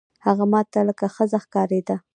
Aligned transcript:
هغه 0.25 0.43
ما 0.51 0.61
ته 0.71 0.79
لکه 0.89 1.05
ښځه 1.15 1.37
ښکارېده. 1.43 1.95